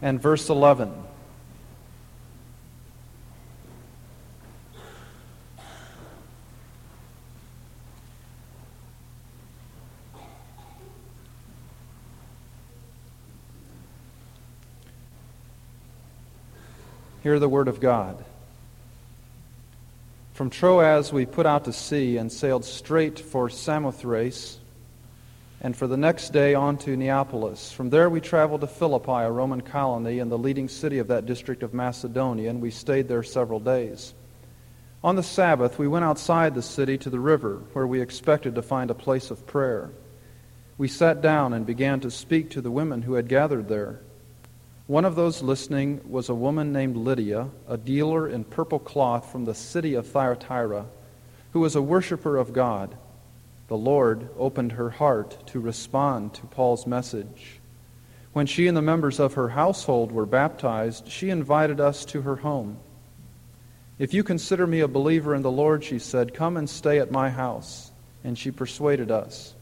[0.00, 0.92] and verse 11.
[17.22, 18.24] Hear the word of God.
[20.32, 24.58] From Troas we put out to sea and sailed straight for Samothrace,
[25.60, 27.72] and for the next day on to Neapolis.
[27.72, 31.26] From there we traveled to Philippi, a Roman colony and the leading city of that
[31.26, 34.14] district of Macedonia, and we stayed there several days.
[35.02, 38.62] On the Sabbath we went outside the city to the river, where we expected to
[38.62, 39.90] find a place of prayer.
[40.76, 44.00] We sat down and began to speak to the women who had gathered there.
[44.86, 49.44] One of those listening was a woman named Lydia, a dealer in purple cloth from
[49.44, 50.86] the city of Thyatira,
[51.52, 52.96] who was a worshiper of God.
[53.68, 57.60] The Lord opened her heart to respond to Paul's message.
[58.32, 62.36] When she and the members of her household were baptized, she invited us to her
[62.36, 62.78] home.
[63.98, 67.10] If you consider me a believer in the Lord, she said, come and stay at
[67.10, 67.90] my house.
[68.24, 69.54] And she persuaded us.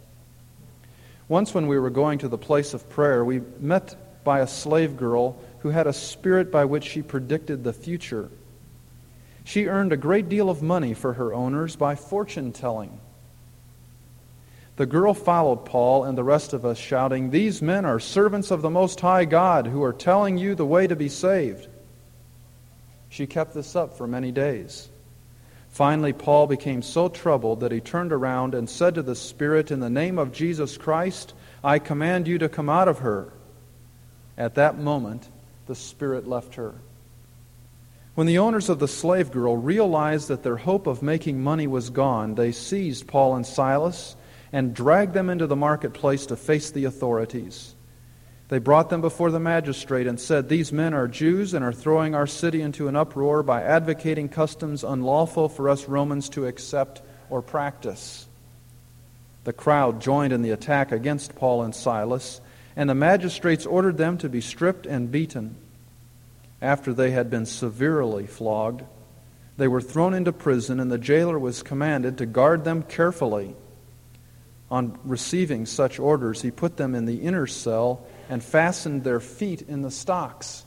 [1.28, 4.96] Once, when we were going to the place of prayer, we met by a slave
[4.96, 8.30] girl who had a spirit by which she predicted the future.
[9.44, 13.00] She earned a great deal of money for her owners by fortune telling.
[14.76, 18.60] The girl followed Paul and the rest of us, shouting, These men are servants of
[18.60, 21.66] the Most High God who are telling you the way to be saved.
[23.08, 24.88] She kept this up for many days.
[25.70, 29.80] Finally, Paul became so troubled that he turned around and said to the Spirit, In
[29.80, 31.32] the name of Jesus Christ,
[31.64, 33.32] I command you to come out of her.
[34.36, 35.28] At that moment,
[35.66, 36.74] the Spirit left her.
[38.14, 41.90] When the owners of the slave girl realized that their hope of making money was
[41.90, 44.16] gone, they seized Paul and Silas
[44.52, 47.74] and dragged them into the marketplace to face the authorities.
[48.48, 52.14] They brought them before the magistrate and said, These men are Jews and are throwing
[52.14, 57.42] our city into an uproar by advocating customs unlawful for us Romans to accept or
[57.42, 58.28] practice.
[59.44, 62.40] The crowd joined in the attack against Paul and Silas
[62.76, 65.56] and the magistrates ordered them to be stripped and beaten.
[66.60, 68.82] After they had been severely flogged,
[69.56, 73.56] they were thrown into prison, and the jailer was commanded to guard them carefully.
[74.70, 79.62] On receiving such orders, he put them in the inner cell and fastened their feet
[79.62, 80.64] in the stocks.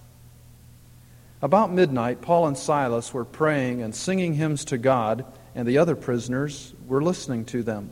[1.42, 5.96] About midnight, Paul and Silas were praying and singing hymns to God, and the other
[5.96, 7.92] prisoners were listening to them.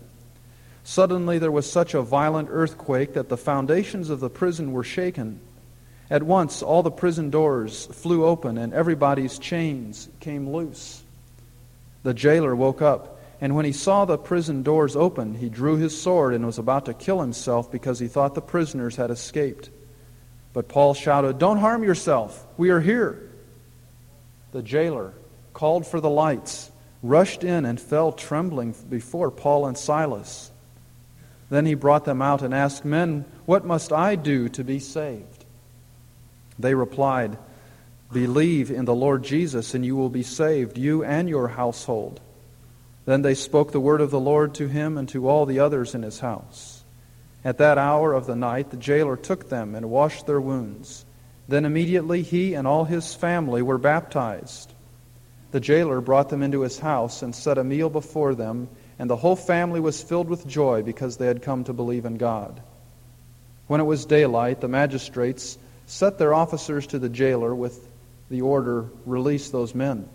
[0.84, 5.42] Suddenly there was such a violent earthquake that the foundations of the prison were shaken.
[6.10, 11.04] At once all the prison doors flew open and everybody's chains came loose.
[12.04, 16.00] The jailer woke up, and when he saw the prison doors open, he drew his
[16.00, 19.70] sword and was about to kill himself because he thought the prisoners had escaped.
[20.54, 22.46] But Paul shouted, Don't harm yourself.
[22.58, 23.30] We are here.
[24.54, 25.14] The jailer
[25.54, 26.72] called for the lights,
[27.04, 30.52] rushed in, and fell trembling before Paul and Silas.
[31.50, 35.46] Then he brought them out and asked, Men, what must I do to be saved?
[36.58, 37.38] They replied,
[38.12, 42.20] Believe in the Lord Jesus, and you will be saved, you and your household.
[43.08, 45.96] Then they spoke the word of the Lord to him and to all the others
[45.96, 46.84] in his house.
[47.46, 51.06] At that hour of the night, the jailer took them and washed their wounds.
[51.48, 54.74] Then immediately he and all his family were baptized.
[55.52, 58.68] The jailer brought them into his house and set a meal before them
[59.00, 62.18] and the whole family was filled with joy because they had come to believe in
[62.18, 62.62] God.
[63.68, 67.88] When it was daylight, the magistrates set their officers to the jailer with
[68.30, 70.10] the order, Release those men.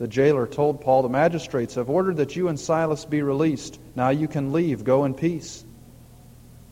[0.00, 3.78] The jailer told Paul, The magistrates have ordered that you and Silas be released.
[3.94, 4.82] Now you can leave.
[4.82, 5.62] Go in peace.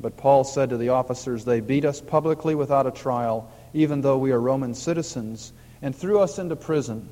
[0.00, 4.16] But Paul said to the officers, They beat us publicly without a trial, even though
[4.16, 5.52] we are Roman citizens,
[5.82, 7.06] and threw us into prison.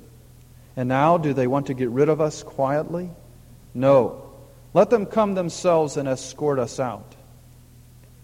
[0.74, 3.10] And now do they want to get rid of us quietly?
[3.74, 4.32] No.
[4.72, 7.14] Let them come themselves and escort us out.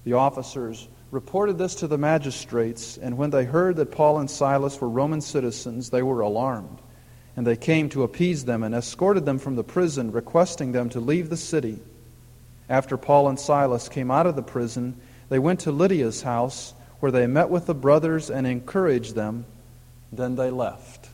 [0.04, 4.80] The officers reported this to the magistrates, and when they heard that Paul and Silas
[4.80, 6.81] were Roman citizens, they were alarmed.
[7.36, 11.00] And they came to appease them and escorted them from the prison, requesting them to
[11.00, 11.78] leave the city.
[12.68, 17.10] After Paul and Silas came out of the prison, they went to Lydia's house, where
[17.10, 19.46] they met with the brothers and encouraged them.
[20.12, 21.08] Then they left.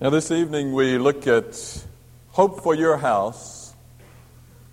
[0.00, 1.86] Now, this evening we look at
[2.34, 3.76] Hope for Your House,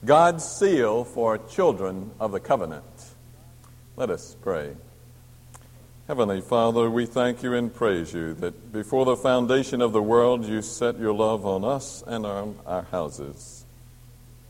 [0.03, 2.83] God's seal for children of the covenant.
[3.95, 4.71] Let us pray.
[6.07, 10.43] Heavenly Father, we thank you and praise you that before the foundation of the world
[10.43, 13.63] you set your love on us and on our houses.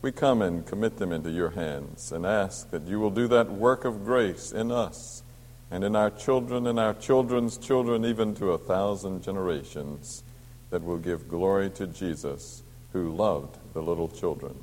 [0.00, 3.52] We come and commit them into your hands and ask that you will do that
[3.52, 5.22] work of grace in us
[5.70, 10.22] and in our children and our children's children, even to a thousand generations,
[10.70, 12.61] that will give glory to Jesus
[12.92, 14.54] who loved the little children.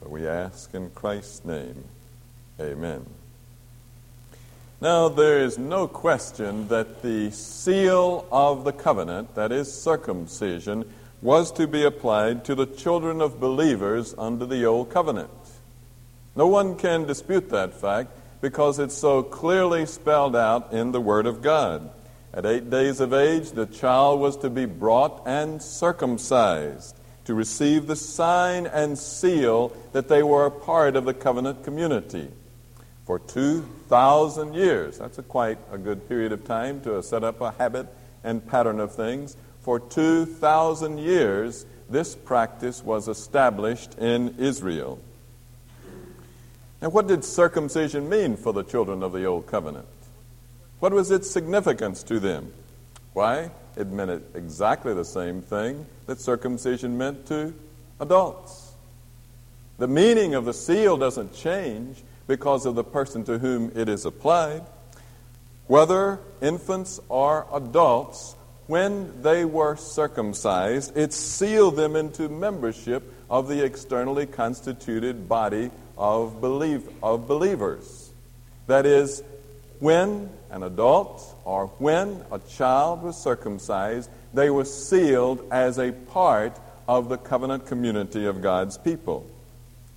[0.00, 1.84] But we ask in Christ's name,
[2.60, 3.06] Amen.
[4.82, 10.90] Now, there is no question that the seal of the covenant, that is circumcision,
[11.22, 15.30] was to be applied to the children of believers under the old covenant.
[16.34, 18.10] No one can dispute that fact
[18.40, 21.90] because it's so clearly spelled out in the Word of God.
[22.32, 27.86] At eight days of age, the child was to be brought and circumcised to receive
[27.86, 32.28] the sign and seal that they were a part of the covenant community
[33.04, 34.98] for 2,000 years.
[34.98, 37.88] That's a quite a good period of time to set up a habit
[38.22, 39.36] and pattern of things.
[39.62, 45.00] For 2,000 years, this practice was established in Israel.
[46.80, 49.88] Now, what did circumcision mean for the children of the Old Covenant?
[50.78, 52.52] What was its significance to them?
[53.12, 53.50] Why?
[53.76, 57.54] It meant exactly the same thing that circumcision meant to
[58.00, 58.72] adults.
[59.78, 64.04] The meaning of the seal doesn't change, because of the person to whom it is
[64.04, 64.62] applied,
[65.66, 68.36] whether infants or adults,
[68.68, 76.40] when they were circumcised, it sealed them into membership of the externally constituted body of,
[76.40, 78.12] believe, of believers.
[78.68, 79.24] That is,
[79.80, 86.58] when an adult or when a child was circumcised, they were sealed as a part
[86.86, 89.26] of the covenant community of God's people.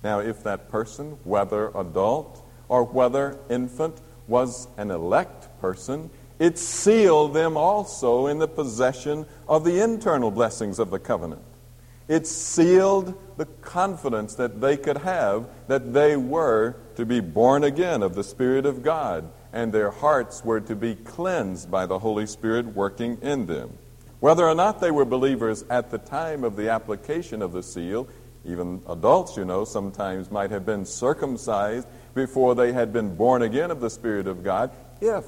[0.02, 7.34] Now, if that person, whether adult or whether infant, was an elect person, it sealed
[7.34, 11.42] them also in the possession of the internal blessings of the covenant.
[12.08, 18.02] It sealed the confidence that they could have that they were to be born again
[18.02, 22.26] of the Spirit of God, and their hearts were to be cleansed by the Holy
[22.26, 23.78] Spirit working in them.
[24.20, 28.06] Whether or not they were believers at the time of the application of the seal
[28.44, 33.70] even adults, you know, sometimes might have been circumcised before they had been born again
[33.70, 34.70] of the Spirit of God.
[35.00, 35.24] If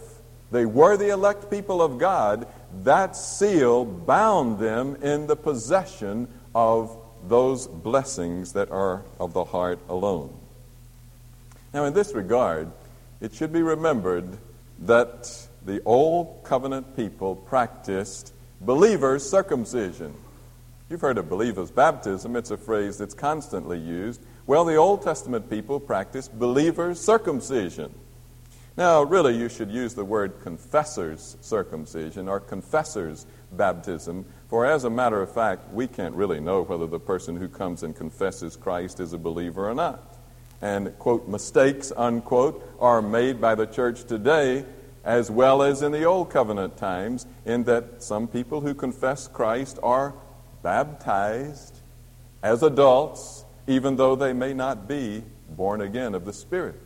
[0.50, 2.46] they were the elect people of God,
[2.84, 6.96] that seal bound them in the possession of
[7.26, 10.32] those blessings that are of the heart alone.
[11.72, 12.70] Now, in this regard,
[13.20, 14.38] it should be remembered
[14.80, 20.14] that the Old Covenant people practiced believers' circumcision.
[20.88, 22.36] You've heard of believers' baptism.
[22.36, 24.20] It's a phrase that's constantly used.
[24.46, 27.92] Well, the Old Testament people practiced believers' circumcision.
[28.76, 34.90] Now, really, you should use the word confessor's circumcision or confessor's baptism, for as a
[34.90, 39.00] matter of fact, we can't really know whether the person who comes and confesses Christ
[39.00, 40.15] is a believer or not.
[40.62, 44.64] And, quote, mistakes, unquote, are made by the church today
[45.06, 49.78] as well as in the Old Covenant times, in that some people who confess Christ
[49.80, 50.12] are
[50.62, 51.78] baptized
[52.42, 56.80] as adults, even though they may not be born again of the Spirit.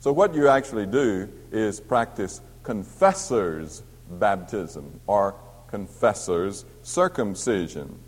[0.00, 3.82] So, what you actually do is practice confessor's
[4.12, 5.34] baptism or
[5.66, 7.98] confessor's circumcision.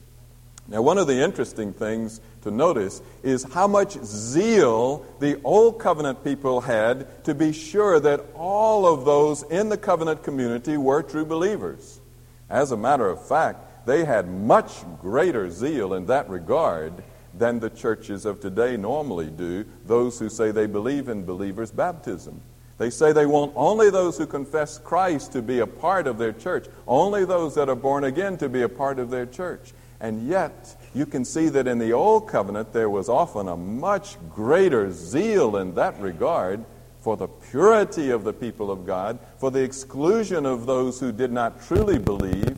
[0.69, 6.25] Now, one of the interesting things to notice is how much zeal the Old Covenant
[6.25, 11.25] people had to be sure that all of those in the covenant community were true
[11.25, 12.01] believers.
[12.49, 17.03] As a matter of fact, they had much greater zeal in that regard
[17.35, 22.41] than the churches of today normally do, those who say they believe in believers' baptism.
[22.79, 26.33] They say they want only those who confess Christ to be a part of their
[26.33, 29.73] church, only those that are born again to be a part of their church.
[30.01, 34.17] And yet, you can see that in the Old Covenant there was often a much
[34.31, 36.65] greater zeal in that regard
[37.01, 41.33] for the purity of the people of God, for the exclusion of those who did
[41.33, 42.57] not truly believe,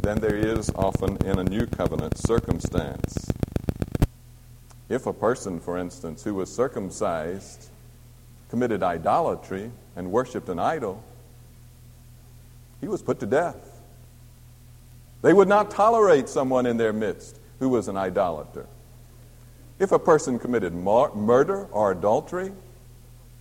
[0.00, 3.30] than there is often in a new covenant circumstance.
[4.88, 7.68] If a person, for instance, who was circumcised
[8.50, 11.02] committed idolatry and worshiped an idol,
[12.80, 13.71] he was put to death.
[15.22, 18.66] They would not tolerate someone in their midst who was an idolater.
[19.78, 22.52] If a person committed murder or adultery,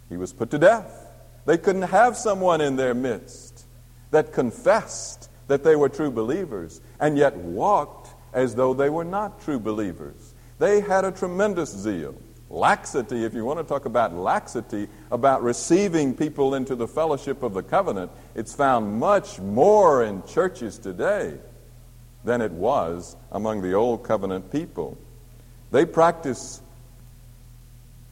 [0.07, 1.07] he was put to death.
[1.45, 3.65] They couldn't have someone in their midst
[4.11, 9.41] that confessed that they were true believers and yet walked as though they were not
[9.41, 10.33] true believers.
[10.59, 12.15] They had a tremendous zeal.
[12.49, 17.53] laxity, if you want to talk about laxity, about receiving people into the fellowship of
[17.53, 21.37] the covenant, it's found much more in churches today
[22.23, 24.97] than it was among the old covenant people.
[25.71, 26.61] They practiced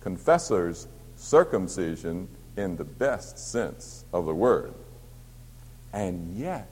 [0.01, 4.73] confessors' circumcision in the best sense of the word.
[5.93, 6.69] And yet,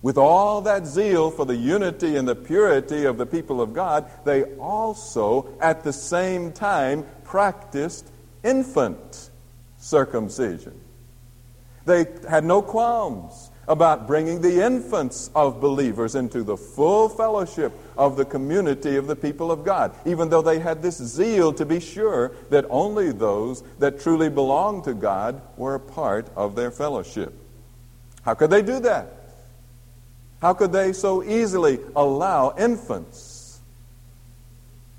[0.00, 4.08] with all that zeal for the unity and the purity of the people of God,
[4.24, 8.08] they also, at the same time, practiced
[8.44, 9.30] infant
[9.78, 10.80] circumcision.
[11.84, 18.16] They had no qualms about bringing the infants of believers into the full fellowship of
[18.16, 21.78] the community of the people of God, even though they had this zeal to be
[21.78, 27.34] sure that only those that truly belonged to God were a part of their fellowship.
[28.22, 29.12] How could they do that?
[30.40, 33.60] How could they so easily allow infants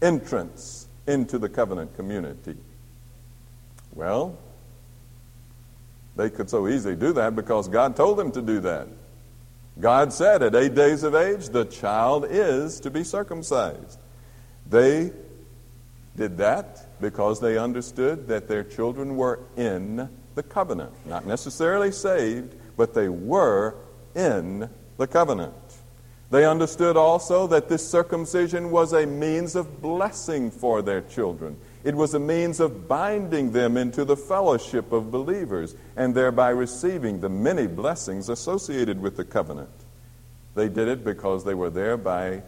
[0.02, 2.56] entrance into the covenant community?
[3.94, 4.38] Well,
[6.20, 8.88] they could so easily do that because God told them to do that.
[9.80, 13.98] God said at eight days of age, the child is to be circumcised.
[14.70, 15.14] They
[16.18, 20.92] did that because they understood that their children were in the covenant.
[21.06, 23.76] Not necessarily saved, but they were
[24.14, 25.54] in the covenant.
[26.32, 31.58] They understood also that this circumcision was a means of blessing for their children.
[31.84, 37.22] It was a means of binding them into the fellowship of believers and thereby receiving
[37.22, 39.70] the many blessings associated with the covenant.
[40.56, 42.44] They did it because they were thereby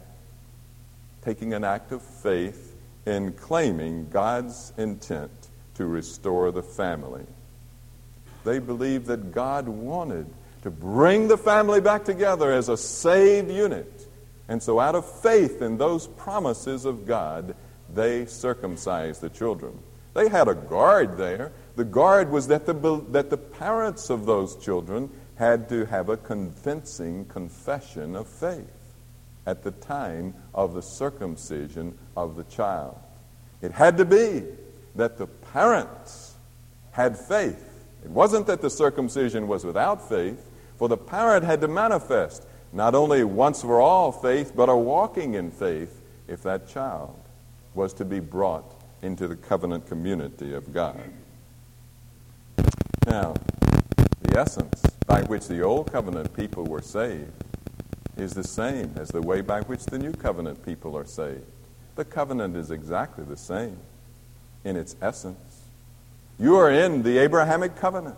[1.21, 5.31] taking an act of faith in claiming God's intent
[5.75, 7.25] to restore the family.
[8.43, 10.27] They believed that God wanted
[10.63, 14.07] to bring the family back together as a saved unit.
[14.47, 17.55] And so, out of faith in those promises of God,
[17.93, 19.77] they circumcised the children.
[20.13, 21.51] They had a guard there.
[21.75, 26.17] The guard was that the, that the parents of those children had to have a
[26.17, 28.67] convincing confession of faith
[29.45, 32.97] at the time of the circumcision of the child.
[33.61, 34.43] It had to be
[34.95, 36.35] that the parents
[36.91, 37.67] had faith.
[38.03, 42.95] It wasn't that the circumcision was without faith, for the parent had to manifest not
[42.95, 47.20] only once for all faith, but a walking in faith if that child
[47.73, 50.99] was to be brought into the covenant community of God.
[53.05, 53.33] Now,
[54.21, 57.31] the essence by which the old covenant people were saved
[58.17, 61.45] is the same as the way by which the new covenant people are saved.
[61.95, 63.77] The covenant is exactly the same
[64.63, 65.61] in its essence.
[66.39, 68.17] You are in the Abrahamic covenant.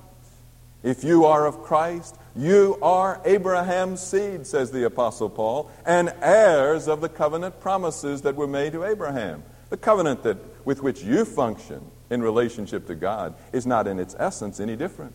[0.83, 6.87] If you are of Christ, you are Abraham's seed, says the Apostle Paul, and heirs
[6.87, 9.43] of the covenant promises that were made to Abraham.
[9.69, 14.15] The covenant that, with which you function in relationship to God is not in its
[14.17, 15.13] essence any different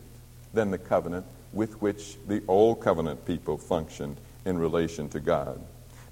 [0.53, 5.61] than the covenant with which the old covenant people functioned in relation to God.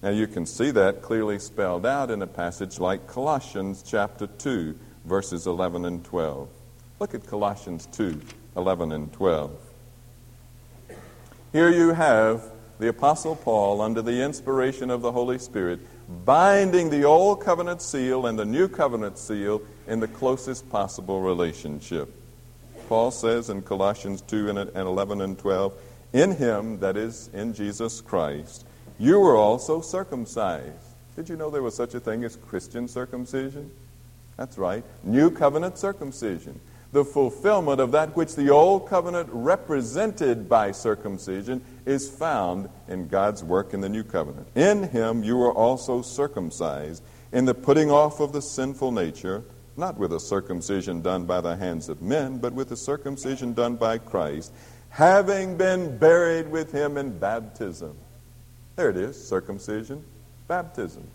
[0.02, 4.78] Now you can see that clearly spelled out in a passage like Colossians chapter 2,
[5.04, 6.48] verses 11 and 12.
[7.00, 8.20] Look at Colossians 2,
[8.56, 9.65] 11 and 12.
[11.52, 12.42] Here you have
[12.78, 15.80] the Apostle Paul, under the inspiration of the Holy Spirit,
[16.24, 22.12] binding the Old Covenant seal and the New Covenant seal in the closest possible relationship.
[22.88, 25.72] Paul says in Colossians 2 and 11 and 12,
[26.12, 28.66] In him, that is, in Jesus Christ,
[28.98, 30.72] you were also circumcised.
[31.16, 33.70] Did you know there was such a thing as Christian circumcision?
[34.36, 36.60] That's right, New Covenant circumcision
[36.92, 43.42] the fulfillment of that which the old covenant represented by circumcision is found in God's
[43.42, 44.46] work in the new covenant.
[44.54, 47.02] In him you were also circumcised
[47.32, 49.44] in the putting off of the sinful nature,
[49.76, 53.76] not with a circumcision done by the hands of men, but with a circumcision done
[53.76, 54.52] by Christ,
[54.90, 57.96] having been buried with him in baptism.
[58.76, 60.04] There it is, circumcision,
[60.48, 61.06] baptism.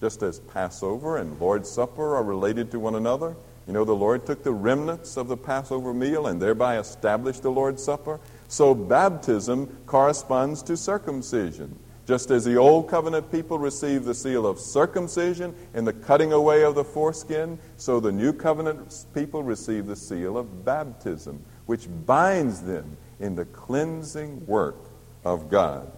[0.00, 3.34] Just as Passover and Lord's Supper are related to one another,
[3.66, 7.50] you know, the Lord took the remnants of the Passover meal and thereby established the
[7.50, 8.20] Lord's Supper.
[8.48, 11.78] So baptism corresponds to circumcision.
[12.06, 16.62] Just as the Old Covenant people received the seal of circumcision in the cutting away
[16.62, 22.60] of the foreskin, so the New Covenant people receive the seal of baptism, which binds
[22.60, 24.76] them in the cleansing work
[25.24, 25.90] of God.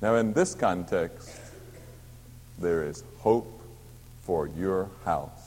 [0.00, 1.38] Now, in this context,
[2.58, 3.60] there is hope
[4.22, 5.39] for your house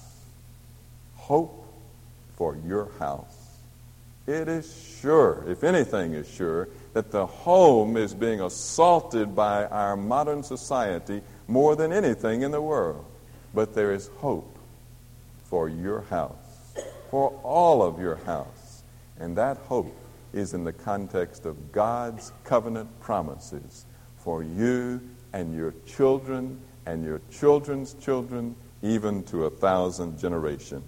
[1.24, 1.66] hope
[2.36, 3.38] for your house.
[4.28, 9.96] It is sure, if anything is sure, that the home is being assaulted by our
[9.96, 13.06] modern society more than anything in the world.
[13.54, 14.58] But there is hope
[15.46, 16.36] for your house,
[17.10, 18.84] for all of your house.
[19.20, 19.96] And that hope
[20.34, 23.86] is in the context of God's covenant promises
[24.18, 25.02] for you
[25.32, 30.84] and your children and your children's children, even to a thousand generations.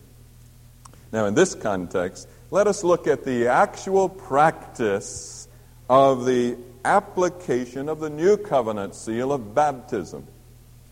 [1.16, 5.48] Now, in this context, let us look at the actual practice
[5.90, 10.28] of the application of the new covenant seal of baptism.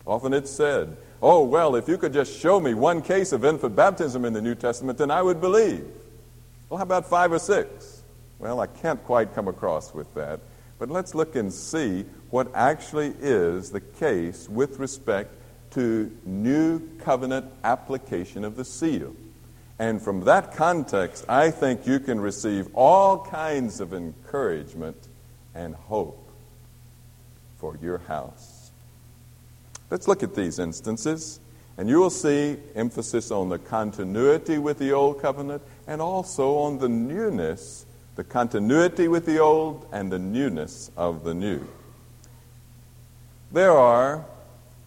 [0.08, 3.76] Often it's said, oh, well, if you could just show me one case of infant
[3.76, 5.86] baptism in the New Testament, then I would believe.
[6.70, 8.02] Well, how about five or six?
[8.40, 10.40] Well, I can't quite come across with that.
[10.80, 15.34] But let's look and see what actually is the case with respect
[15.72, 19.14] to new covenant application of the seal.
[19.84, 24.96] And from that context, I think you can receive all kinds of encouragement
[25.54, 26.26] and hope
[27.58, 28.72] for your house.
[29.90, 31.42] Let's look at these instances,
[31.78, 36.78] and you will see emphasis on the continuity with the Old Covenant and also on
[36.78, 37.86] the newness,
[38.16, 41.68] the continuity with the Old and the newness of the New.
[43.52, 44.24] There are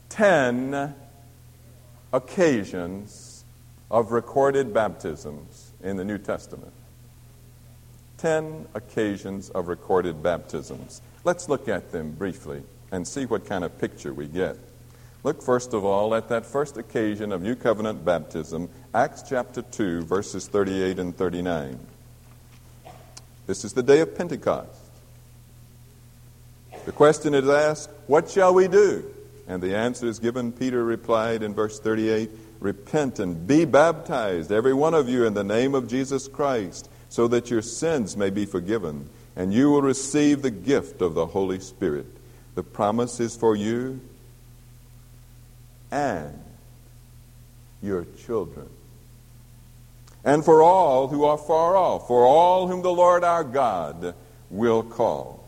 [0.09, 0.95] ten
[2.15, 3.36] occasions
[3.91, 6.73] of recorded baptisms in the New Testament.
[8.19, 11.03] Ten occasions of recorded baptisms.
[11.25, 14.57] Let's look at them briefly and see what kind of picture we get.
[15.23, 20.03] Look first of all at that first occasion of New Covenant baptism, Acts chapter 2,
[20.03, 21.79] verses 38 and 39.
[23.47, 24.71] This is the day of Pentecost.
[26.85, 29.05] The question is asked, What shall we do?
[29.49, 30.53] And the answer is given.
[30.53, 35.45] Peter replied in verse 38 Repent and be baptized, every one of you, in the
[35.45, 40.43] name of Jesus Christ, so that your sins may be forgiven, and you will receive
[40.43, 42.07] the gift of the Holy Spirit.
[42.55, 44.01] The promise is for you
[45.91, 46.43] and
[47.83, 48.69] your children.
[50.25, 54.15] And for all who are far off, for all whom the Lord our God
[54.51, 55.45] will call.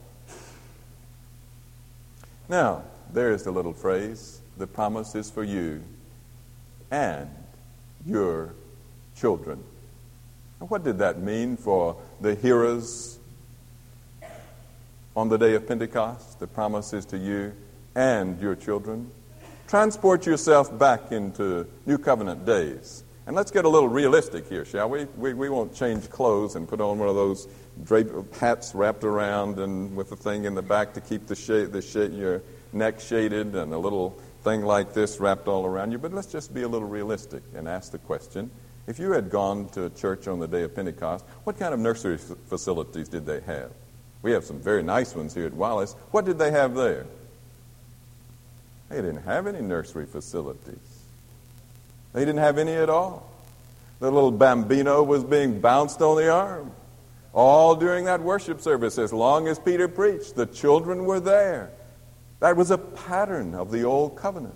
[2.49, 5.83] Now, there's the little phrase the promise is for you
[6.91, 7.29] and
[8.07, 8.55] your
[9.17, 9.63] children.
[10.61, 13.19] And what did that mean for the hearers
[15.17, 16.41] on the day of Pentecost?
[16.41, 17.53] The promise is to you
[17.95, 19.11] and your children.
[19.69, 23.05] Transport yourself back into New Covenant days.
[23.27, 25.05] And let's get a little realistic here, shall we?
[25.17, 27.47] We, we won't change clothes and put on one of those
[27.85, 31.73] drape, hats wrapped around and with a thing in the back to keep the, shade,
[31.73, 35.99] the shade, your neck shaded and a little thing like this wrapped all around you.
[35.99, 38.51] But let's just be a little realistic and ask the question
[38.87, 42.15] if you had gone to church on the day of Pentecost, what kind of nursery
[42.15, 43.71] f- facilities did they have?
[44.23, 45.93] We have some very nice ones here at Wallace.
[46.11, 47.07] What did they have there?
[48.89, 50.79] They didn't have any nursery facilities.
[52.15, 53.31] They didn't have any at all.
[54.01, 56.73] The little bambino was being bounced on the arm
[57.35, 60.35] all during that worship service as long as Peter preached.
[60.35, 61.71] The children were there.
[62.41, 64.55] That was a pattern of the Old Covenant.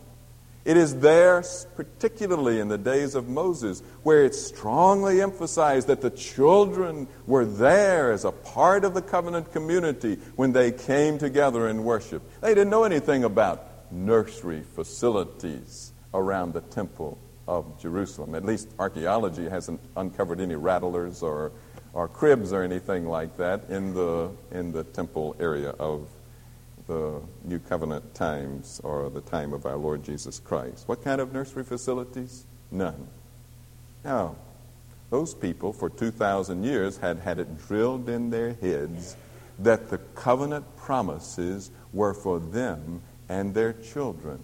[0.64, 1.42] It is there,
[1.75, 8.12] particularly in the days of Moses, where it's strongly emphasized that the children were there
[8.12, 12.23] as a part of the covenant community when they came together in worship.
[12.40, 17.18] They didn't know anything about nursery facilities around the temple
[17.49, 18.37] of Jerusalem.
[18.37, 21.51] At least archaeology hasn't uncovered any rattlers or,
[21.92, 26.07] or cribs or anything like that in the, in the temple area of
[26.92, 30.87] the New Covenant times or the time of our Lord Jesus Christ.
[30.88, 32.44] What kind of nursery facilities?
[32.70, 33.07] None.
[34.05, 34.37] Now,
[35.11, 39.16] those people for 2,000 years had had it drilled in their heads
[39.59, 44.42] that the covenant promises were for them and their children.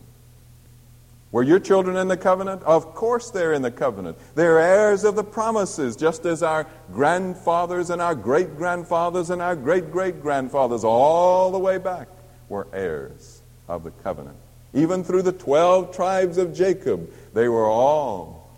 [1.30, 2.62] Were your children in the covenant?
[2.62, 4.16] Of course they're in the covenant.
[4.34, 9.54] They're heirs of the promises, just as our grandfathers and our great grandfathers and our
[9.54, 12.08] great great grandfathers, all the way back,
[12.48, 14.36] were heirs of the covenant.
[14.74, 18.50] Even through the 12 tribes of Jacob, they were all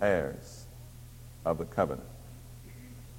[0.00, 0.64] heirs
[1.44, 2.06] of the covenant.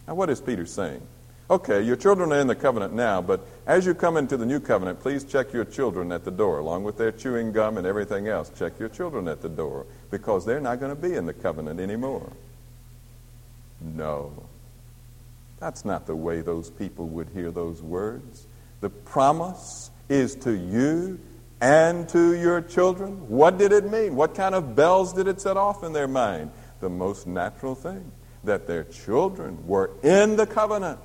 [0.07, 1.01] Now, what is Peter saying?
[1.49, 4.59] Okay, your children are in the covenant now, but as you come into the new
[4.59, 8.29] covenant, please check your children at the door, along with their chewing gum and everything
[8.29, 8.49] else.
[8.57, 11.79] Check your children at the door, because they're not going to be in the covenant
[11.79, 12.31] anymore.
[13.81, 14.31] No.
[15.59, 18.47] That's not the way those people would hear those words.
[18.81, 21.19] The promise is to you
[21.61, 23.29] and to your children.
[23.29, 24.15] What did it mean?
[24.15, 26.51] What kind of bells did it set off in their mind?
[26.79, 28.11] The most natural thing
[28.43, 30.99] that their children were in the covenant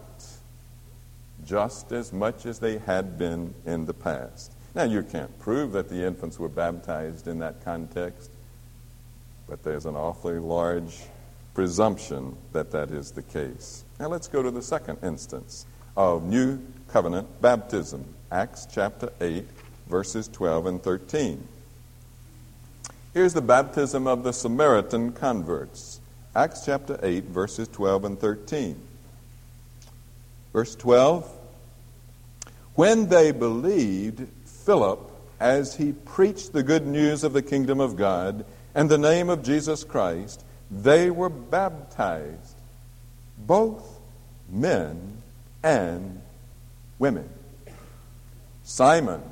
[1.45, 4.53] just as much as they had been in the past.
[4.75, 8.31] Now, you can't prove that the infants were baptized in that context,
[9.49, 10.99] but there's an awfully large
[11.55, 13.85] presumption that that is the case.
[13.99, 15.65] Now let's go to the second instance
[15.97, 16.61] of new
[16.97, 19.45] covenant baptism, Acts chapter 8,
[19.87, 21.47] verses 12 and 13.
[23.13, 26.01] Here's the baptism of the Samaritan converts.
[26.35, 28.81] Acts chapter 8, verses 12 and 13.
[30.55, 31.31] Verse 12
[32.77, 38.43] When they believed Philip as he preached the good news of the kingdom of God
[38.75, 42.57] and the name of Jesus Christ, they were baptized,
[43.37, 44.01] both
[44.49, 45.21] men
[45.63, 46.23] and
[46.99, 47.29] women.
[48.63, 49.23] Simon,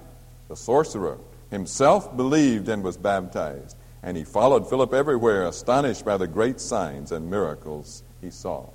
[0.49, 1.19] the sorcerer,
[1.51, 7.11] himself believed and was baptized, and he followed Philip everywhere, astonished by the great signs
[7.11, 8.69] and miracles he saw.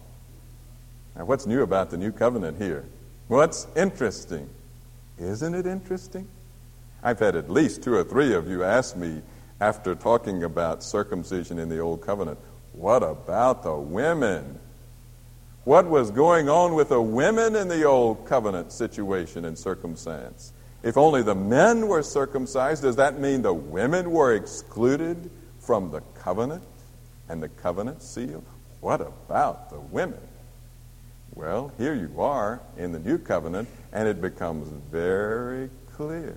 [1.15, 2.85] Now, what's new about the new covenant here?
[3.27, 4.49] What's interesting?
[5.17, 6.27] Isn't it interesting?
[7.03, 9.21] I've had at least two or three of you ask me
[9.61, 12.39] after talking about circumcision in the Old Covenant,
[12.73, 14.59] what about the women?
[15.69, 20.51] What was going on with the women in the Old Covenant situation and circumstance?
[20.81, 25.29] If only the men were circumcised, does that mean the women were excluded
[25.59, 26.63] from the covenant
[27.29, 28.43] and the covenant seal?
[28.81, 30.17] What about the women?
[31.35, 36.35] Well, here you are in the new covenant, and it becomes very clear.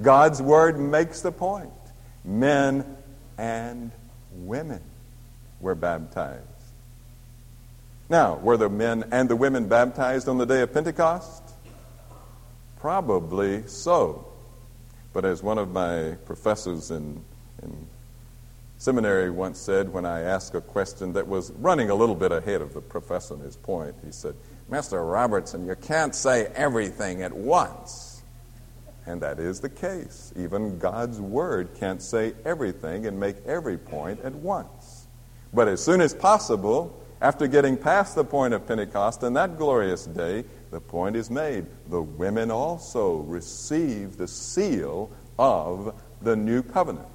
[0.00, 1.68] God's word makes the point.
[2.24, 2.86] Men
[3.36, 3.90] and
[4.32, 4.80] women
[5.60, 6.53] were baptized.
[8.14, 11.42] Now, were the men and the women baptized on the day of Pentecost?
[12.78, 14.28] Probably so.
[15.12, 17.24] But as one of my professors in,
[17.60, 17.88] in
[18.78, 22.60] seminary once said when I asked a question that was running a little bit ahead
[22.62, 24.36] of the professor and his point, he said,
[24.70, 25.10] Mr.
[25.12, 28.22] Robertson, you can't say everything at once.
[29.06, 30.32] And that is the case.
[30.36, 35.08] Even God's Word can't say everything and make every point at once.
[35.52, 40.04] But as soon as possible, after getting past the point of Pentecost and that glorious
[40.06, 41.66] day, the point is made.
[41.88, 47.08] The women also receive the seal of the new covenant.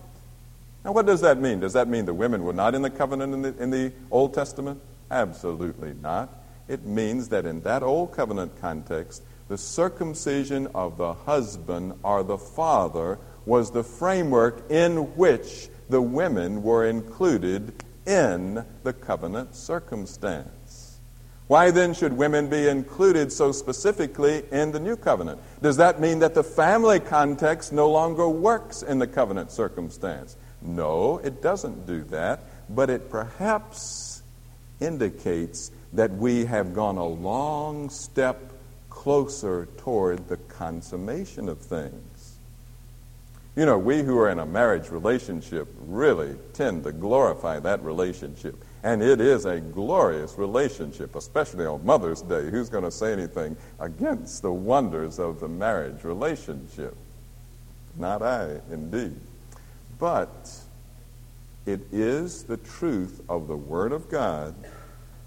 [0.83, 1.59] Now, what does that mean?
[1.59, 4.33] Does that mean the women were not in the covenant in the, in the Old
[4.33, 4.81] Testament?
[5.11, 6.29] Absolutely not.
[6.67, 12.37] It means that in that Old Covenant context, the circumcision of the husband or the
[12.37, 17.73] father was the framework in which the women were included
[18.09, 20.97] in the covenant circumstance.
[21.45, 25.39] Why then should women be included so specifically in the new covenant?
[25.61, 30.35] Does that mean that the family context no longer works in the covenant circumstance?
[30.61, 34.21] No, it doesn't do that, but it perhaps
[34.79, 38.51] indicates that we have gone a long step
[38.89, 42.18] closer toward the consummation of things.
[43.55, 48.55] You know, we who are in a marriage relationship really tend to glorify that relationship.
[48.83, 52.49] And it is a glorious relationship, especially on Mother's Day.
[52.49, 56.95] Who's going to say anything against the wonders of the marriage relationship?
[57.97, 59.19] Not I, indeed.
[59.99, 60.51] But
[61.65, 64.55] it is the truth of the Word of God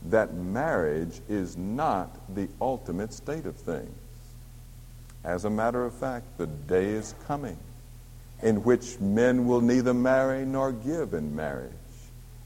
[0.06, 3.94] that marriage is not the ultimate state of things.
[5.24, 7.58] As a matter of fact, the day is coming
[8.42, 11.72] in which men will neither marry nor give in marriage.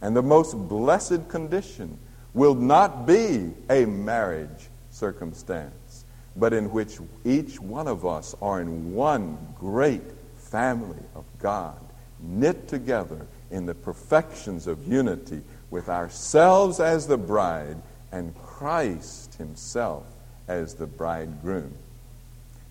[0.00, 1.98] And the most blessed condition
[2.34, 6.04] will not be a marriage circumstance,
[6.36, 10.02] but in which each one of us are in one great
[10.36, 11.78] family of God,
[12.20, 17.76] knit together in the perfections of unity with ourselves as the bride
[18.12, 20.04] and Christ Himself
[20.46, 21.72] as the bridegroom.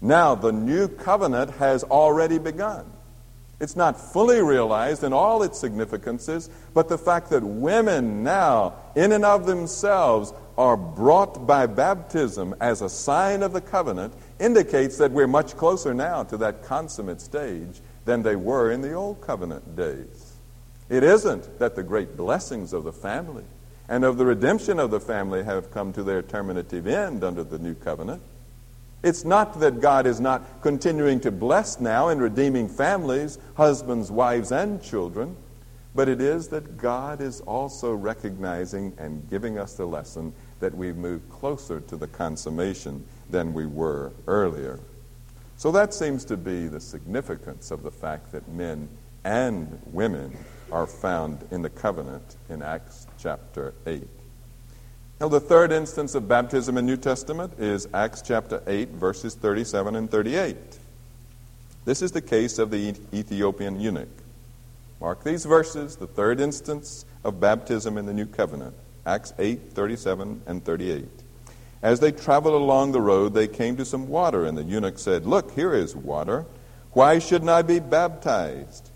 [0.01, 2.85] Now, the new covenant has already begun.
[3.59, 9.13] It's not fully realized in all its significances, but the fact that women now, in
[9.13, 15.11] and of themselves, are brought by baptism as a sign of the covenant indicates that
[15.11, 19.75] we're much closer now to that consummate stage than they were in the old covenant
[19.75, 20.33] days.
[20.89, 23.45] It isn't that the great blessings of the family
[23.87, 27.59] and of the redemption of the family have come to their terminative end under the
[27.59, 28.21] new covenant.
[29.05, 34.51] It's not that God is not continuing to bless now in redeeming families, husbands, wives,
[34.51, 35.37] and children,
[35.93, 40.97] but it is that God is also recognizing and giving us the lesson that we've
[40.97, 44.79] moved closer to the consummation than we were earlier.
[45.55, 48.89] So that seems to be the significance of the fact that men
[49.23, 50.35] and women
[50.71, 54.14] are found in the covenant in Acts chapter 8.
[55.17, 59.33] Now, the third instance of baptism in the New Testament is Acts chapter 8, verses
[59.33, 60.57] 37 and 38.
[61.85, 64.09] This is the case of the Ethiopian eunuch.
[64.99, 68.75] Mark these verses, the third instance of baptism in the new covenant,
[69.05, 71.07] Acts 8, 37 and 38.
[71.81, 75.25] As they traveled along the road, they came to some water, and the eunuch said,
[75.25, 76.45] Look, here is water.
[76.91, 78.89] Why shouldn't I be baptized?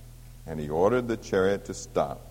[0.46, 2.29] And he ordered the chariot to stop.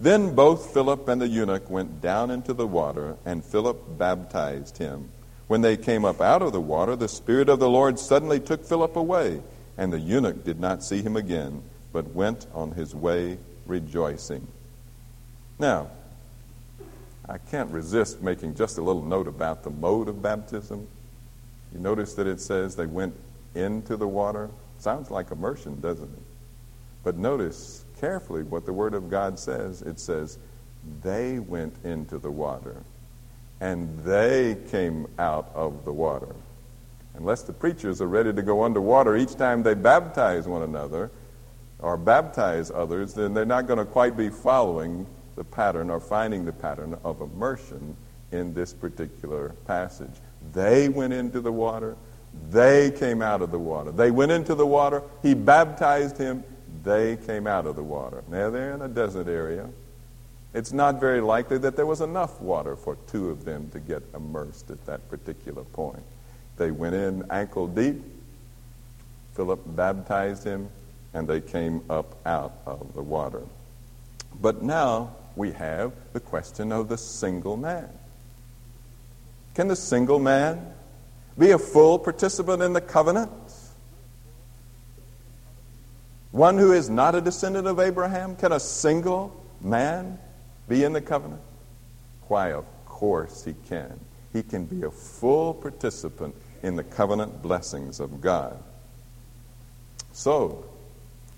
[0.00, 5.10] Then both Philip and the eunuch went down into the water, and Philip baptized him.
[5.46, 8.64] When they came up out of the water, the Spirit of the Lord suddenly took
[8.64, 9.42] Philip away,
[9.76, 13.36] and the eunuch did not see him again, but went on his way
[13.66, 14.46] rejoicing.
[15.58, 15.90] Now,
[17.28, 20.88] I can't resist making just a little note about the mode of baptism.
[21.74, 23.14] You notice that it says they went
[23.54, 24.48] into the water.
[24.78, 26.22] Sounds like immersion, doesn't it?
[27.04, 29.82] But notice carefully what the Word of God says.
[29.82, 30.38] It says,
[31.02, 32.76] they went into the water
[33.60, 36.34] and they came out of the water.
[37.14, 41.10] Unless the preachers are ready to go underwater each time they baptize one another
[41.78, 46.44] or baptize others, then they're not going to quite be following the pattern or finding
[46.44, 47.96] the pattern of immersion
[48.32, 50.14] in this particular passage.
[50.52, 51.96] They went into the water,
[52.50, 53.90] they came out of the water.
[53.92, 56.44] They went into the water, he baptized him,
[56.82, 58.22] they came out of the water.
[58.28, 59.68] Now they're in a desert area.
[60.52, 64.02] It's not very likely that there was enough water for two of them to get
[64.14, 66.02] immersed at that particular point.
[66.56, 68.02] They went in ankle deep.
[69.34, 70.68] Philip baptized him,
[71.14, 73.42] and they came up out of the water.
[74.40, 77.88] But now we have the question of the single man.
[79.54, 80.74] Can the single man
[81.38, 83.30] be a full participant in the covenant?
[86.32, 88.36] One who is not a descendant of Abraham?
[88.36, 90.18] Can a single man
[90.68, 91.42] be in the covenant?
[92.28, 93.98] Why, of course he can.
[94.32, 98.62] He can be a full participant in the covenant blessings of God.
[100.12, 100.64] So,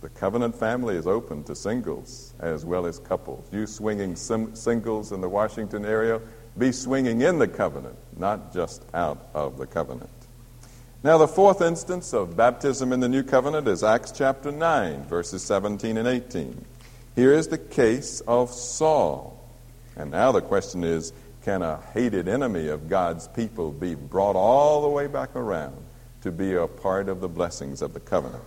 [0.02, 3.46] the covenant family is open to singles as well as couples.
[3.52, 6.20] You swinging sim- singles in the Washington area,
[6.58, 10.10] be swinging in the covenant, not just out of the covenant.
[11.04, 15.42] Now, the fourth instance of baptism in the new covenant is Acts chapter 9, verses
[15.42, 16.64] 17 and 18.
[17.16, 19.36] Here is the case of Saul.
[19.96, 21.12] And now the question is
[21.42, 25.76] can a hated enemy of God's people be brought all the way back around
[26.20, 28.44] to be a part of the blessings of the covenant?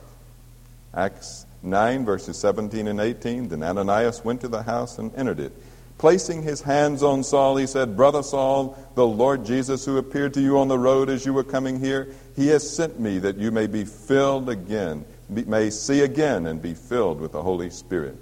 [0.94, 3.50] Acts 9, verses 17 and 18.
[3.50, 5.52] Then Ananias went to the house and entered it.
[5.98, 10.41] Placing his hands on Saul, he said, Brother Saul, the Lord Jesus, who appeared to
[10.41, 13.52] you on the road as you were coming here, he has sent me that you
[13.52, 18.17] may be filled again, may see again and be filled with the Holy Spirit.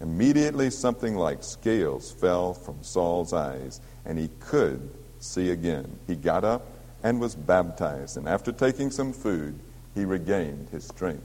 [0.00, 5.98] Immediately, something like scales fell from Saul's eyes, and he could see again.
[6.06, 6.66] He got up
[7.02, 9.58] and was baptized, and after taking some food,
[9.94, 11.22] he regained his strength.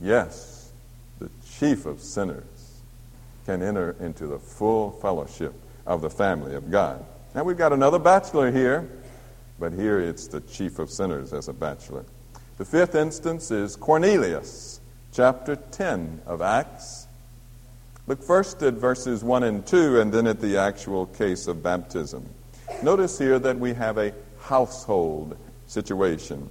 [0.00, 0.72] Yes,
[1.18, 2.80] the chief of sinners
[3.46, 5.54] can enter into the full fellowship
[5.86, 7.04] of the family of God.
[7.34, 8.88] Now we've got another bachelor here,
[9.62, 12.04] but here it's the chief of sinners as a bachelor.
[12.58, 14.80] The fifth instance is Cornelius,
[15.12, 17.06] chapter 10 of Acts.
[18.08, 22.28] Look first at verses 1 and 2 and then at the actual case of baptism.
[22.82, 25.36] Notice here that we have a household
[25.68, 26.50] situation.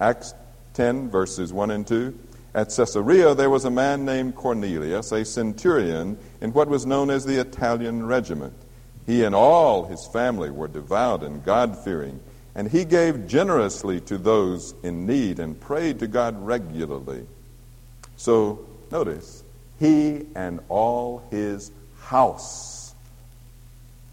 [0.00, 0.32] Acts
[0.74, 2.16] 10, verses 1 and 2.
[2.54, 7.24] At Caesarea, there was a man named Cornelius, a centurion in what was known as
[7.24, 8.54] the Italian regiment.
[9.06, 12.20] He and all his family were devout and God fearing,
[12.54, 17.26] and he gave generously to those in need and prayed to God regularly.
[18.16, 19.44] So, notice,
[19.78, 22.94] he and all his house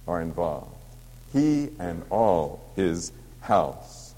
[0.08, 0.76] are involved.
[1.32, 4.14] He and all his house.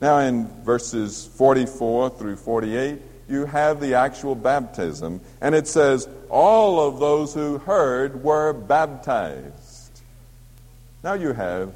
[0.00, 5.20] Now, in verses 44 through 48, you have the actual baptism.
[5.40, 9.61] And it says, all of those who heard were baptized.
[11.02, 11.74] Now you have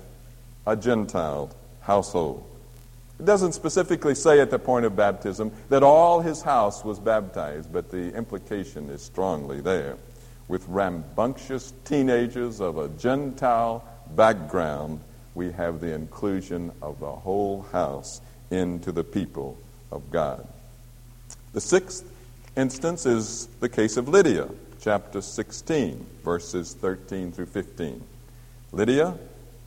[0.66, 2.44] a Gentile household.
[3.18, 7.72] It doesn't specifically say at the point of baptism that all his house was baptized,
[7.72, 9.96] but the implication is strongly there.
[10.48, 13.82] With rambunctious teenagers of a Gentile
[14.14, 15.00] background,
[15.34, 19.56] we have the inclusion of the whole house into the people
[19.90, 20.46] of God.
[21.52, 22.04] The sixth
[22.56, 24.48] instance is the case of Lydia,
[24.80, 28.02] chapter 16, verses 13 through 15.
[28.76, 29.16] Lydia,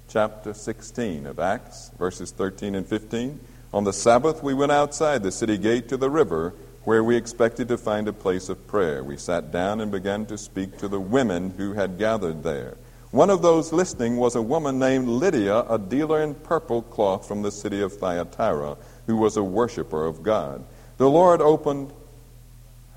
[0.08, 3.40] chapter 16 of Acts, verses 13 and 15.
[3.74, 7.68] On the Sabbath, we went outside the city gate to the river where we expected
[7.70, 9.04] to find a place of prayer.
[9.04, 12.78] We sat down and began to speak to the women who had gathered there.
[13.10, 17.42] One of those listening was a woman named Lydia, a dealer in purple cloth from
[17.42, 20.64] the city of Thyatira, who was a worshiper of God.
[20.98, 21.92] The Lord opened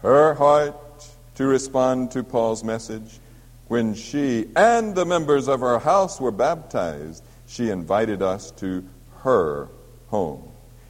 [0.02, 0.76] her heart
[1.36, 3.18] to respond to Paul's message.
[3.72, 8.84] When she and the members of her house were baptized, she invited us to
[9.20, 9.70] her
[10.08, 10.42] home.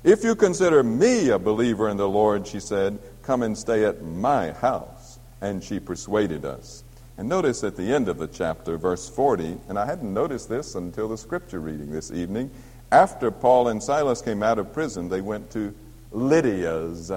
[0.02, 4.02] If you consider me a believer in the Lord, she said, come and stay at
[4.02, 5.20] my house.
[5.40, 6.82] And she persuaded us.
[7.16, 10.74] And notice at the end of the chapter, verse 40, and I hadn't noticed this
[10.74, 12.50] until the scripture reading this evening.
[12.90, 15.72] After Paul and Silas came out of prison, they went to
[16.10, 17.12] Lydia's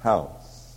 [0.00, 0.76] house.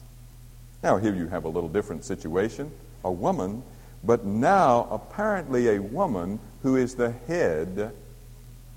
[0.81, 2.71] Now, here you have a little different situation
[3.07, 3.63] a woman,
[4.03, 7.91] but now apparently a woman who is the head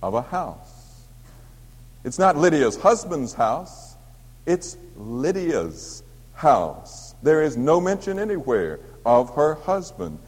[0.03, 1.05] of a house.
[2.05, 3.97] It's not Lydia's husband's house,
[4.47, 6.03] it's Lydia's
[6.35, 7.15] house.
[7.23, 10.19] There is no mention anywhere of her husband.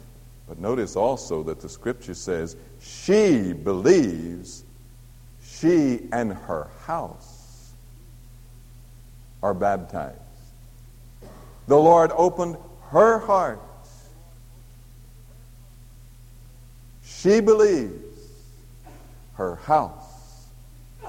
[0.47, 4.63] But notice also that the scripture says she believes
[5.43, 7.71] she and her house
[9.41, 10.19] are baptized.
[11.67, 12.57] The Lord opened
[12.89, 13.59] her heart.
[17.23, 18.19] She believes
[19.35, 20.45] her house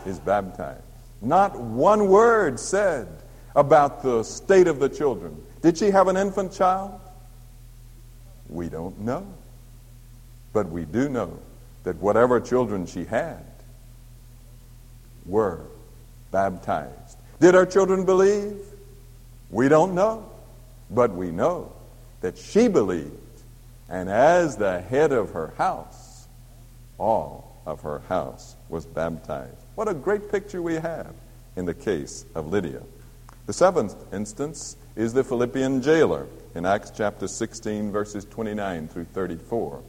[0.06, 0.80] is baptized.
[1.20, 3.08] Not one word said
[3.56, 5.44] about the state of the children.
[5.60, 7.00] Did she have an infant child?
[8.48, 9.26] We don't know.
[10.52, 11.36] But we do know
[11.82, 13.44] that whatever children she had
[15.26, 15.62] were
[16.30, 17.18] baptized.
[17.40, 18.60] Did her children believe?
[19.50, 20.30] We don't know.
[20.90, 21.72] But we know
[22.20, 23.10] that she believed.
[23.88, 26.03] And as the head of her house,
[26.98, 29.56] all of her house was baptized.
[29.74, 31.14] What a great picture we have
[31.56, 32.82] in the case of Lydia.
[33.46, 39.82] The seventh instance is the Philippian jailer in Acts chapter 16, verses 29 through 34.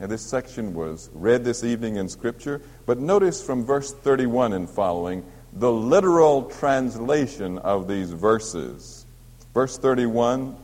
[0.00, 4.68] And this section was read this evening in Scripture, but notice from verse 31 and
[4.68, 9.06] following the literal translation of these verses.
[9.54, 10.56] Verse 31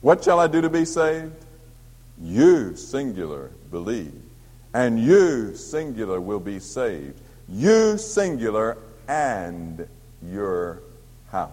[0.00, 1.44] What shall I do to be saved?
[2.18, 4.22] You, singular, believe,
[4.72, 7.20] and you, singular, will be saved.
[7.48, 8.78] You, singular,
[9.08, 9.86] and
[10.22, 10.82] your
[11.30, 11.50] house.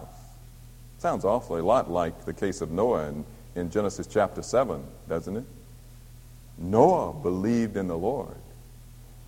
[0.98, 5.36] Sounds awfully a lot like the case of Noah in, in Genesis chapter 7, doesn't
[5.36, 5.44] it?
[6.58, 8.36] Noah believed in the Lord,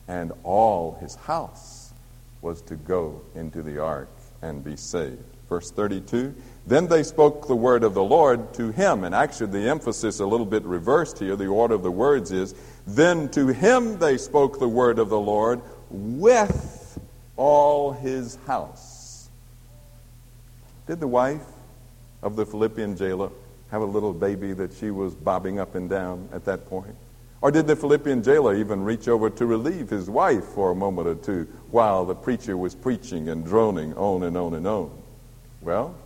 [0.08, 1.92] and all his house
[2.42, 4.08] was to go into the ark
[4.42, 5.22] and be saved.
[5.48, 6.34] Verse 32
[6.70, 9.02] Then they spoke the word of the Lord to him.
[9.02, 11.34] And actually, the emphasis a little bit reversed here.
[11.34, 12.54] The order of the words is
[12.86, 17.00] Then to him they spoke the word of the Lord with
[17.36, 19.28] all his house.
[20.86, 21.42] Did the wife
[22.22, 23.30] of the Philippian jailer
[23.72, 26.94] have a little baby that she was bobbing up and down at that point?
[27.40, 31.08] Or did the Philippian jailer even reach over to relieve his wife for a moment
[31.08, 34.92] or two while the preacher was preaching and droning on and on and on?
[35.62, 35.96] Well,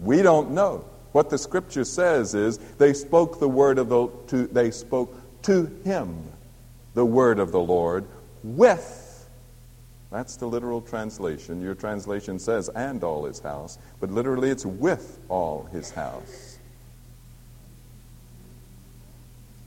[0.00, 0.84] we don't know.
[1.12, 5.66] What the scripture says is they spoke the word of the to, they spoke to
[5.84, 6.22] him
[6.94, 8.04] the word of the Lord
[8.42, 9.08] with
[10.10, 11.60] that's the literal translation.
[11.60, 16.58] Your translation says, and all his house, but literally it's with all his house.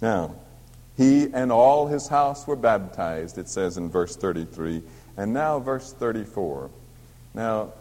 [0.02, 0.36] Now,
[0.98, 4.82] he and all his house were baptized, it says in verse 33.
[5.16, 6.72] And now, verse 34.
[7.36, 7.74] Now,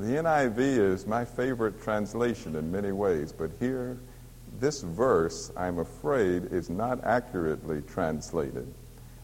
[0.00, 3.98] the NIV is my favorite translation in many ways, but here,
[4.58, 8.72] this verse, I'm afraid, is not accurately translated.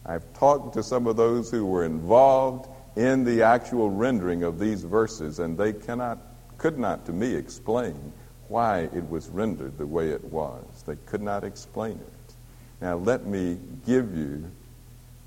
[0.05, 4.83] I've talked to some of those who were involved in the actual rendering of these
[4.83, 6.19] verses, and they cannot,
[6.57, 8.13] could not to me explain
[8.47, 10.63] why it was rendered the way it was.
[10.85, 12.33] They could not explain it.
[12.81, 14.49] Now, let me give you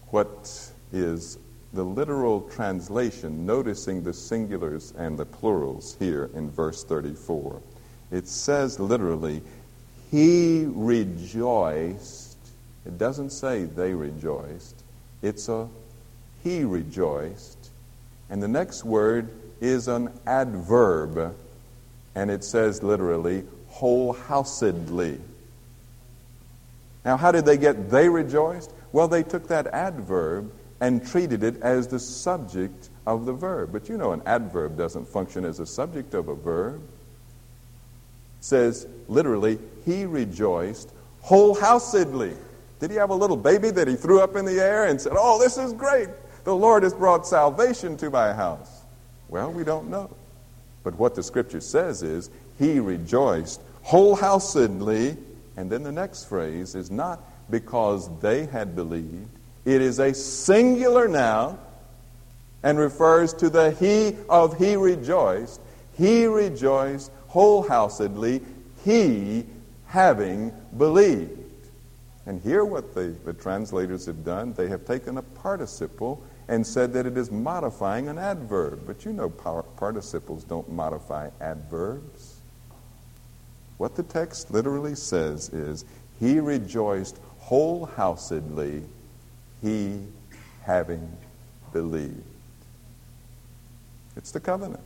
[0.09, 1.39] what is
[1.73, 7.61] the literal translation, noticing the singulars and the plurals here in verse 34.
[8.11, 9.43] It says literally,
[10.11, 12.31] He rejoiced
[12.87, 14.83] it doesn't say they rejoiced,
[15.23, 15.69] it's a
[16.43, 17.59] he rejoiced.
[18.31, 19.29] And the next word
[19.61, 21.37] is an adverb,
[22.15, 25.21] and it says literally, wholehousedly.
[27.05, 28.73] Now, how did they get they rejoiced?
[28.93, 30.51] Well, they took that adverb
[30.81, 33.71] and treated it as the subject of the verb.
[33.73, 36.81] But you know, an adverb doesn't function as a subject of a verb.
[38.39, 40.91] It says literally, he rejoiced
[41.25, 42.37] wholehousedly.
[42.79, 45.13] Did he have a little baby that he threw up in the air and said,
[45.17, 46.09] Oh, this is great.
[46.45, 48.83] The Lord has brought salvation to my house.
[49.29, 50.11] Well, we don't know.
[50.83, 55.17] But what the scripture says is, he rejoiced wholehousedly.
[55.57, 59.29] And then the next phrase is not because they had believed,
[59.65, 61.59] it is a singular noun
[62.63, 65.61] and refers to the he of he rejoiced.
[65.97, 68.45] He rejoiced wholehousedly,
[68.85, 69.47] he
[69.87, 71.39] having believed.
[72.27, 76.93] And here, what the, the translators have done, they have taken a participle and said
[76.93, 78.83] that it is modifying an adverb.
[78.87, 82.41] But you know, participles don't modify adverbs.
[83.79, 85.85] What the text literally says is,
[86.19, 88.85] He rejoiced wholehousedly,
[89.63, 90.01] he
[90.63, 91.17] having
[91.73, 92.23] believed.
[94.17, 94.83] It's the covenant.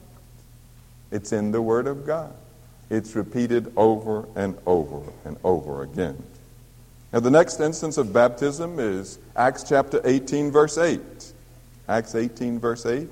[1.11, 2.33] It's in the Word of God.
[2.91, 6.23] It's repeated over and over and over again.
[7.13, 11.01] Now, the next instance of baptism is Acts chapter 18, verse 8.
[11.89, 13.09] Acts 18, verse 8.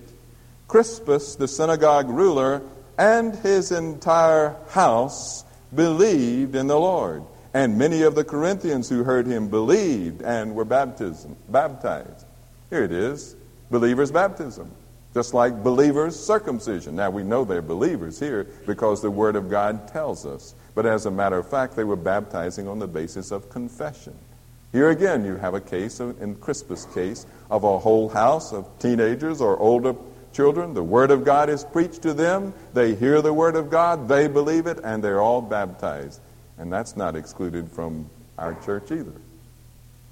[0.67, 2.63] Crispus, the synagogue ruler,
[2.99, 5.45] and his entire house
[5.75, 7.23] believed in the Lord.
[7.55, 12.25] And many of the Corinthians who heard him believed and were baptism, baptized.
[12.71, 13.37] Here it is
[13.71, 14.71] believers' baptism.
[15.15, 16.97] Just like believers' circumcision.
[16.97, 20.55] Now we know they're believers here because the Word of God tells us.
[20.75, 24.17] But as a matter of fact, they were baptizing on the basis of confession.
[24.73, 28.67] Here again, you have a case, of, in Crispus' case, of a whole house of
[28.79, 29.95] teenagers or older
[30.33, 30.73] children.
[30.73, 32.55] The Word of God is preached to them.
[32.73, 36.21] They hear the Word of God, they believe it, and they're all baptized.
[36.59, 39.13] And that's not excluded from our church either.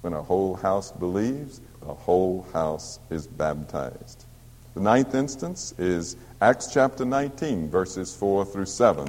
[0.01, 4.25] When a whole house believes, a whole house is baptized.
[4.73, 9.07] The ninth instance is Acts chapter 19, verses 4 through 7.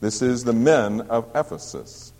[0.00, 2.12] This is the men of Ephesus.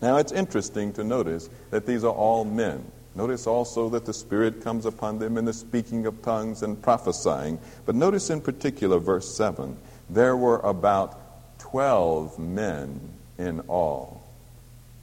[0.00, 2.84] Now, it's interesting to notice that these are all men.
[3.14, 7.58] Notice also that the Spirit comes upon them in the speaking of tongues and prophesying.
[7.86, 9.76] But notice in particular verse 7
[10.10, 13.00] there were about 12 men
[13.38, 14.22] in all.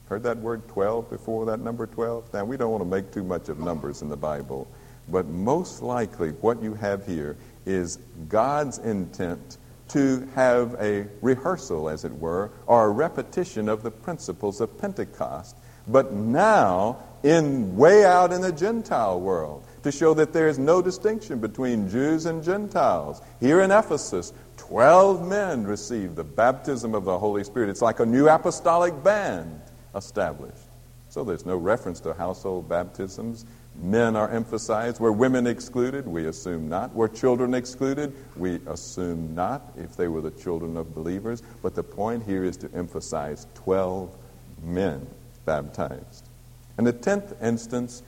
[0.10, 2.34] Heard that word 12 before, that number 12?
[2.34, 4.68] Now, we don't want to make too much of numbers in the Bible,
[5.10, 7.98] but most likely what you have here is
[8.30, 9.58] God's intent
[9.90, 15.56] to have a rehearsal, as it were, or a repetition of the principles of Pentecost,
[15.88, 20.82] but now in way out in the Gentile world to show that there is no
[20.82, 23.22] distinction between Jews and Gentiles.
[23.40, 24.34] Here in Ephesus,
[24.68, 27.70] 12 men received the baptism of the Holy Spirit.
[27.70, 29.60] It's like a new apostolic band
[29.94, 30.70] established.
[31.10, 33.46] So there's no reference to household baptisms.
[33.76, 35.02] Men are emphasized.
[35.02, 36.08] Were women excluded?
[36.08, 36.96] We assume not.
[36.96, 38.16] Were children excluded?
[38.38, 41.44] We assume not, if they were the children of believers.
[41.62, 44.16] But the point here is to emphasize 12
[44.64, 45.06] men
[45.46, 46.30] baptized.
[46.78, 48.02] And the tenth instance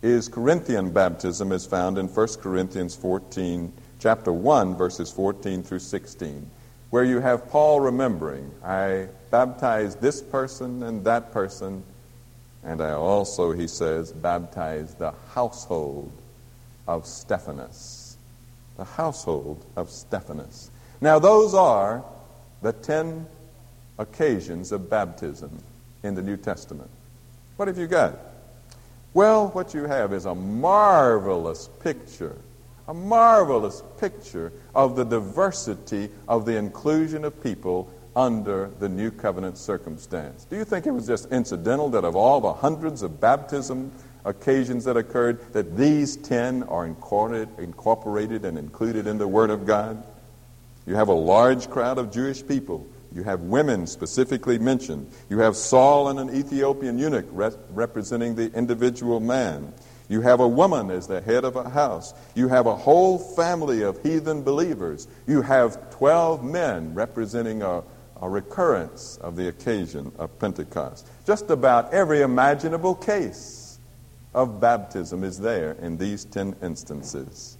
[0.00, 3.72] is Corinthian baptism, as found in 1 Corinthians 14,
[4.02, 6.50] chapter 1, verses 14 through 16,
[6.90, 11.84] where you have Paul remembering, I baptized this person and that person,
[12.64, 16.10] and I also, he says, baptized the household
[16.88, 18.16] of Stephanas.
[18.76, 20.72] The household of Stephanas.
[21.00, 22.02] Now, those are
[22.60, 23.26] the ten
[23.98, 25.62] occasions of baptism
[26.02, 26.90] in the New Testament.
[27.54, 28.18] What have you got?
[29.14, 32.36] Well, what you have is a marvelous picture,
[32.88, 39.56] a marvelous picture of the diversity of the inclusion of people under the new covenant
[39.56, 40.44] circumstance.
[40.44, 43.92] Do you think it was just incidental that of all the hundreds of baptism
[44.24, 50.04] occasions that occurred, that these ten are incorporated and included in the Word of God?
[50.86, 55.10] You have a large crowd of Jewish people you have women specifically mentioned.
[55.28, 59.72] You have Saul and an Ethiopian eunuch re- representing the individual man.
[60.12, 62.12] You have a woman as the head of a house.
[62.34, 65.08] You have a whole family of heathen believers.
[65.26, 67.82] You have 12 men representing a,
[68.20, 71.08] a recurrence of the occasion of Pentecost.
[71.24, 73.78] Just about every imaginable case
[74.34, 77.56] of baptism is there in these 10 instances.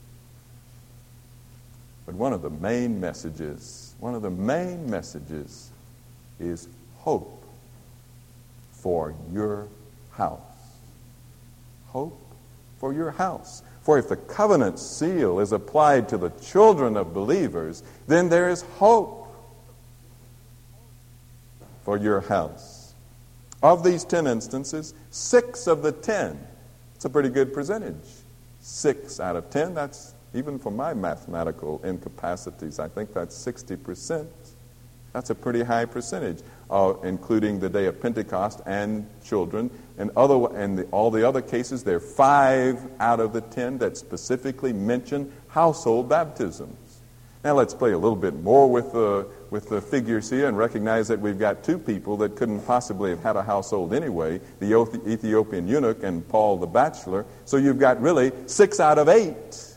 [2.05, 5.70] But one of the main messages one of the main messages
[6.38, 7.44] is hope
[8.72, 9.68] for your
[10.11, 10.40] house.
[11.86, 12.18] Hope
[12.83, 13.62] for your house.
[13.83, 18.62] For if the covenant seal is applied to the children of believers, then there is
[18.62, 19.33] hope
[21.85, 22.95] for your house.
[23.62, 26.45] Of these 10 instances, six of the 10,
[26.97, 27.95] it's a pretty good percentage.
[28.59, 34.26] Six out of 10, that's even for my mathematical incapacities, I think that's 60%.
[35.12, 36.41] That's a pretty high percentage,
[36.73, 39.70] uh, including the day of Pentecost and children.
[39.99, 43.79] And, other, and the, all the other cases, there are five out of the ten
[43.79, 46.79] that specifically mention household baptisms.
[47.45, 51.09] Now let's play a little bit more with the, with the figures here and recognize
[51.09, 55.66] that we've got two people that couldn't possibly have had a household anyway the Ethiopian
[55.66, 57.27] eunuch and Paul the bachelor.
[57.45, 59.72] So you've got really six out of eight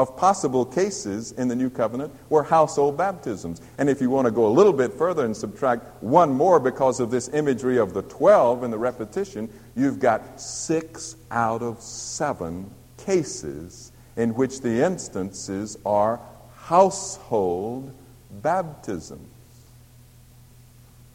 [0.00, 3.60] of possible cases in the new covenant were household baptisms.
[3.76, 7.00] And if you want to go a little bit further and subtract one more because
[7.00, 12.70] of this imagery of the 12 and the repetition, you've got six out of seven
[12.96, 16.18] cases in which the instances are
[16.56, 17.92] household
[18.40, 19.28] baptisms.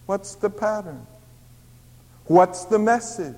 [0.06, 1.08] What's the pattern?
[2.26, 3.36] What's the message?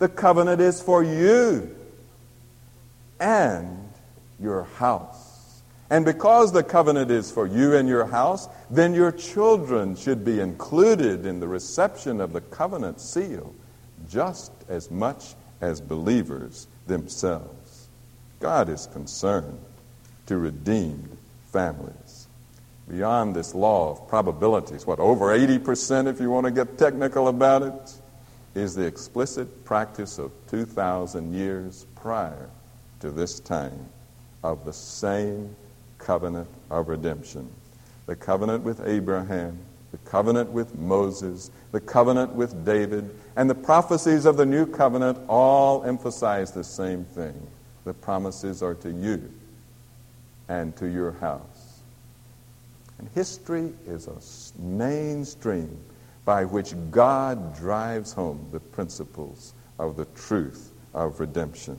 [0.00, 1.74] The covenant is for you
[3.18, 3.85] and
[4.40, 5.62] your house.
[5.88, 10.40] And because the covenant is for you and your house, then your children should be
[10.40, 13.54] included in the reception of the covenant seal
[14.10, 17.88] just as much as believers themselves.
[18.40, 19.58] God is concerned
[20.26, 21.18] to redeem
[21.52, 22.26] families.
[22.88, 27.62] Beyond this law of probabilities, what, over 80%, if you want to get technical about
[27.62, 27.94] it,
[28.54, 32.48] is the explicit practice of 2,000 years prior
[33.00, 33.88] to this time
[34.50, 35.54] of the same
[35.98, 37.50] covenant of redemption.
[38.06, 39.58] The covenant with Abraham,
[39.90, 45.18] the covenant with Moses, the covenant with David, and the prophecies of the new covenant
[45.28, 47.34] all emphasize the same thing.
[47.84, 49.28] The promises are to you
[50.48, 51.80] and to your house.
[52.98, 54.16] And history is a
[54.60, 55.76] mainstream
[56.24, 61.78] by which God drives home the principles of the truth of redemption.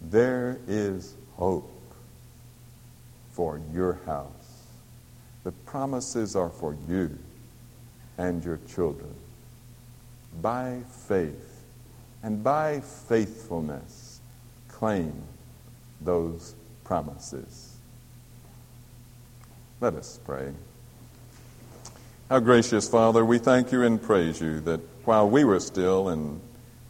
[0.00, 1.70] There is hope
[3.32, 4.28] for your house.
[5.42, 7.18] The promises are for you
[8.16, 9.14] and your children.
[10.40, 11.64] By faith
[12.22, 14.20] and by faithfulness,
[14.68, 15.22] claim
[16.00, 16.54] those
[16.84, 17.76] promises.
[19.80, 20.52] Let us pray.
[22.30, 26.40] Our gracious Father, we thank you and praise you that while we were still in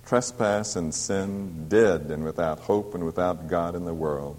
[0.06, 4.38] trespass and sin, dead and without hope and without God in the world,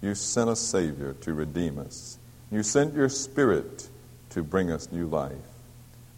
[0.00, 2.18] you sent a Savior to redeem us.
[2.50, 3.88] You sent your Spirit
[4.30, 5.36] to bring us new life.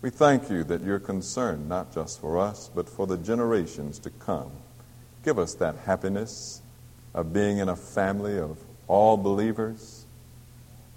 [0.02, 4.10] We thank you that you're concerned not just for us, but for the generations to
[4.10, 4.50] come.
[5.24, 6.60] Give us that happiness
[7.14, 10.04] of being in a family of all believers.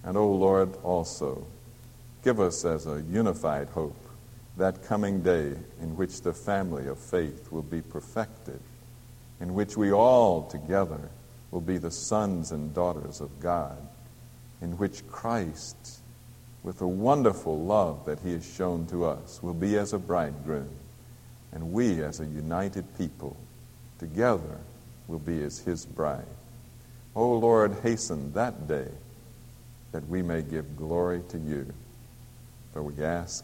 [0.04, 1.46] And, O oh Lord, also
[2.28, 3.96] Give us as a unified hope
[4.58, 8.60] that coming day in which the family of faith will be perfected,
[9.40, 11.10] in which we all together
[11.52, 13.78] will be the sons and daughters of God,
[14.62, 16.00] in which Christ,
[16.64, 20.72] with the wonderful love that he has shown to us, will be as a bridegroom,
[21.52, 23.38] and we as a united people
[24.00, 24.60] together
[25.08, 26.26] will be as his bride.
[27.16, 28.90] O oh Lord, hasten that day
[29.92, 31.74] that we may give glory to you.
[32.74, 33.44] For we ask